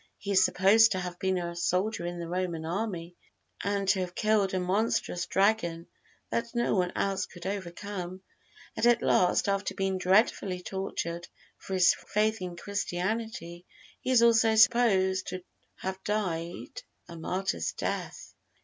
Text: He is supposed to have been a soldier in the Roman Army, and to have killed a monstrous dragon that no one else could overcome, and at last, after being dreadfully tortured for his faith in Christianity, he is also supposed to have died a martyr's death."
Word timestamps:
He 0.17 0.31
is 0.31 0.43
supposed 0.43 0.93
to 0.93 0.99
have 0.99 1.19
been 1.19 1.37
a 1.37 1.55
soldier 1.55 2.07
in 2.07 2.17
the 2.17 2.27
Roman 2.27 2.65
Army, 2.65 3.15
and 3.63 3.87
to 3.89 3.99
have 3.99 4.15
killed 4.15 4.51
a 4.51 4.59
monstrous 4.59 5.27
dragon 5.27 5.85
that 6.31 6.55
no 6.55 6.73
one 6.75 6.91
else 6.95 7.27
could 7.27 7.45
overcome, 7.45 8.23
and 8.75 8.83
at 8.87 9.03
last, 9.03 9.47
after 9.47 9.75
being 9.75 9.99
dreadfully 9.99 10.59
tortured 10.59 11.27
for 11.59 11.75
his 11.75 11.93
faith 11.93 12.41
in 12.41 12.55
Christianity, 12.55 13.67
he 13.99 14.09
is 14.09 14.23
also 14.23 14.55
supposed 14.55 15.27
to 15.27 15.43
have 15.75 16.03
died 16.03 16.81
a 17.07 17.15
martyr's 17.15 17.71
death." 17.71 18.33